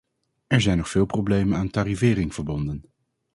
Er 0.47 0.61
zijn 0.61 0.77
nog 0.77 0.89
veel 0.89 1.05
problemen 1.05 1.57
aan 1.57 1.69
tarifering 1.69 2.33
verbonden. 2.33 2.83